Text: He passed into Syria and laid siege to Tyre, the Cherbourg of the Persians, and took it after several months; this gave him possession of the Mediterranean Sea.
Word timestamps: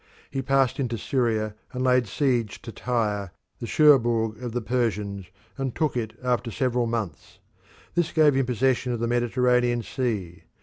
He 0.31 0.41
passed 0.41 0.79
into 0.79 0.97
Syria 0.97 1.53
and 1.73 1.83
laid 1.83 2.07
siege 2.07 2.59
to 2.63 2.71
Tyre, 2.71 3.31
the 3.59 3.67
Cherbourg 3.67 4.41
of 4.41 4.51
the 4.51 4.59
Persians, 4.59 5.27
and 5.59 5.75
took 5.75 5.95
it 5.95 6.15
after 6.23 6.49
several 6.49 6.87
months; 6.87 7.37
this 7.93 8.11
gave 8.11 8.33
him 8.33 8.47
possession 8.47 8.93
of 8.93 8.99
the 8.99 9.05
Mediterranean 9.07 9.83
Sea. 9.83 10.41